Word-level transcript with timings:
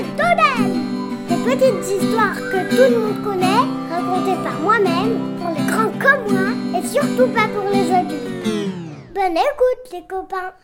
Des 0.00 1.36
petites 1.44 1.84
histoires 1.84 2.34
que 2.34 2.70
tout 2.70 2.90
le 2.90 2.98
monde 2.98 3.22
connaît, 3.22 3.66
racontées 3.90 4.42
par 4.42 4.58
moi-même, 4.60 5.36
pour 5.38 5.50
les 5.50 5.66
grands 5.66 5.92
comme 5.98 6.32
moi, 6.32 6.80
et 6.80 6.86
surtout 6.86 7.30
pas 7.34 7.48
pour 7.48 7.68
les 7.70 7.92
adultes. 7.92 8.80
Bonne 9.14 9.36
écoute 9.36 9.92
les 9.92 10.06
copains 10.08 10.54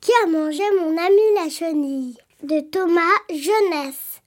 Qui 0.00 0.12
a 0.22 0.28
mangé 0.28 0.62
mon 0.78 0.96
ami 0.96 1.34
la 1.34 1.48
chenille? 1.48 2.16
De 2.44 2.60
Thomas 2.60 3.00
Jeunesse. 3.28 4.22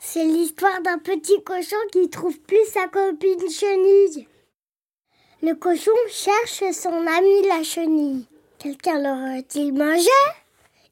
C'est 0.00 0.24
l'histoire 0.24 0.82
d'un 0.82 0.98
petit 0.98 1.40
cochon 1.44 1.76
qui 1.92 2.10
trouve 2.10 2.40
plus 2.40 2.66
sa 2.66 2.88
copine 2.88 3.48
chenille. 3.48 4.26
Le 5.42 5.54
cochon 5.54 5.92
cherche 6.10 6.72
son 6.72 7.06
ami 7.06 7.46
la 7.46 7.62
chenille. 7.62 8.26
Quelqu'un 8.58 8.98
l'aurait-il 8.98 9.72
mangé? 9.72 10.08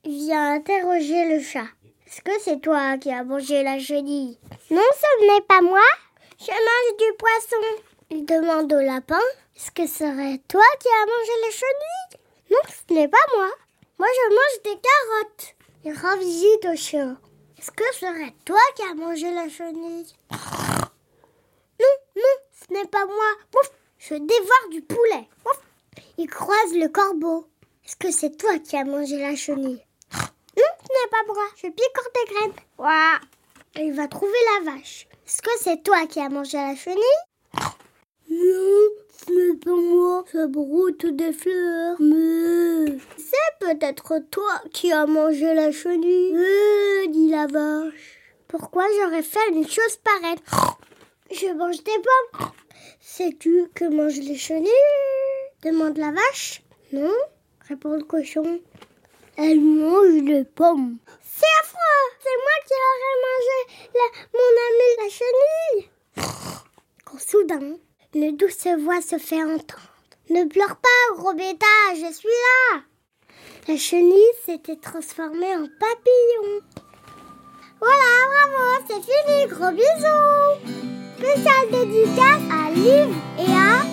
Il 0.05 0.27
vient 0.27 0.53
interroger 0.53 1.35
le 1.35 1.41
chat. 1.41 1.67
Est-ce 2.15 2.23
que 2.23 2.41
c'est 2.41 2.61
toi 2.61 2.97
qui 2.97 3.11
as 3.11 3.25
mangé 3.25 3.65
la 3.65 3.81
chenille? 3.81 4.39
Non, 4.71 4.83
ce 5.01 5.27
n'est 5.27 5.41
pas 5.49 5.61
moi. 5.63 5.83
Je 6.39 6.47
mange 6.47 6.97
du 6.97 7.13
poisson. 7.19 7.83
Il 8.09 8.25
demande 8.25 8.73
au 8.73 8.79
lapin. 8.79 9.19
Est-ce 9.57 9.73
que 9.73 9.85
serait 9.89 10.41
toi 10.47 10.63
qui 10.79 10.87
as 10.87 11.07
mangé 11.07 11.33
la 11.43 11.51
chenille? 11.51 12.21
Non, 12.53 12.59
ce 12.69 12.95
n'est 12.95 13.09
pas 13.09 13.27
moi. 13.37 13.49
Moi, 13.99 14.07
je 14.15 14.31
mange 14.33 14.63
des 14.63 14.81
carottes. 14.81 15.57
Il 15.85 15.93
rend 15.93 16.17
visite 16.19 16.65
au 16.73 16.77
chien. 16.77 17.19
Est-ce 17.59 17.73
que 17.73 17.95
serait 17.95 18.35
toi 18.45 18.61
qui 18.77 18.83
as 18.83 18.95
mangé 18.95 19.33
la 19.33 19.49
chenille? 19.49 20.07
Non, 21.81 21.97
non, 22.15 22.23
ce 22.53 22.73
n'est 22.75 22.87
pas 22.87 23.07
moi. 23.07 23.65
Je 23.99 24.15
dévore 24.15 24.69
du 24.71 24.83
poulet. 24.83 25.29
Il 26.19 26.31
croise 26.31 26.75
le 26.75 26.87
corbeau. 26.87 27.49
Est-ce 27.85 27.97
que 27.97 28.13
c'est 28.13 28.37
toi 28.37 28.57
qui 28.61 28.77
as 28.77 28.85
mangé 28.85 29.19
la 29.19 29.35
chenille? 29.35 29.85
Non, 31.05 31.11
ce 31.11 31.17
n'est 31.17 31.25
pas 31.25 31.33
moi. 31.33 31.45
Je 31.57 31.67
picore 31.69 32.11
des 32.15 32.35
graines. 32.35 32.53
Ouah. 32.79 33.21
Il 33.77 33.93
va 33.93 34.09
trouver 34.09 34.33
la 34.59 34.73
vache. 34.73 35.07
Est-ce 35.27 35.43
que 35.43 35.51
c'est 35.59 35.83
toi 35.83 36.07
qui 36.07 36.21
as 36.21 36.29
mangé 36.29 36.57
la 36.57 36.77
chenille? 36.77 36.99
Non, 38.31 38.89
ce 39.11 39.33
n'est 39.33 39.57
pas 39.59 39.71
moi. 39.71 40.25
Ça 40.31 40.47
broute 40.47 41.07
des 41.07 41.33
fleurs. 41.33 41.97
Mais 42.01 42.99
c'est 43.17 43.59
peut-être 43.61 44.19
toi 44.31 44.63
qui 44.73 44.93
as 44.93 45.07
mangé 45.07 45.55
la 45.55 45.73
chenille. 45.73 46.37
Euh, 46.37 47.07
dit 47.09 47.31
la 47.31 47.47
vache. 47.47 48.21
Pourquoi 48.49 48.85
j'aurais 48.99 49.23
fait 49.23 49.49
une 49.51 49.69
chose 49.69 49.97
pareille? 49.97 50.39
Je 51.31 51.53
mange 51.53 51.83
des 51.83 51.93
pommes. 51.93 52.51
Sais-tu 53.01 53.69
que 53.75 53.85
mangent 53.87 54.21
les 54.21 54.37
chenilles? 54.37 54.71
Demande 55.63 55.99
la 55.99 56.13
vache. 56.13 56.63
Non? 56.93 57.13
Répond 57.69 57.95
le 57.95 58.05
cochon. 58.05 58.61
Elle 59.37 59.61
mange 59.61 60.23
des 60.23 60.45
pommes. 60.45 60.97
C'est 61.23 61.47
affreux 61.63 62.05
C'est 62.23 62.39
moi 62.45 62.57
qui 62.67 62.75
aurais 62.85 63.19
mangé 63.27 63.59
la, 63.95 64.07
mon 64.39 64.53
ami 64.69 64.89
la 65.03 65.09
chenille 65.11 65.91
Quand 67.05 67.19
soudain, 67.19 67.77
une 68.15 68.37
douce 68.37 68.69
voix 68.79 69.03
se 69.03 69.19
fait 69.19 69.43
entendre. 69.43 69.91
Ne 70.31 70.45
pleure 70.45 70.77
pas, 70.77 71.17
gros 71.17 71.35
bêta, 71.35 71.67
je 71.95 72.13
suis 72.15 72.29
là 72.29 72.83
La 73.67 73.77
chenille 73.77 74.33
s'était 74.47 74.77
transformée 74.77 75.57
en 75.57 75.67
papillon. 75.81 76.61
Voilà, 77.81 78.13
bravo, 78.29 78.85
c'est 78.87 79.03
fini, 79.03 79.47
gros 79.49 79.73
bisous 79.73 80.85
Spécial 81.19 81.71
dédicace 81.71 82.43
à 82.53 82.71
Liv 82.71 83.15
et 83.39 83.53
à 83.53 83.85